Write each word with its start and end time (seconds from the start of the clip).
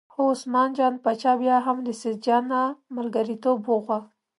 خو 0.13 0.21
عثمان 0.33 0.69
جان 0.77 0.93
باچا 1.03 1.31
بیا 1.41 1.55
هم 1.65 1.77
له 1.85 1.93
سیدجان 2.01 2.43
نه 2.51 2.61
ملګرتوب 2.95 3.59
وغوښت. 3.65 4.03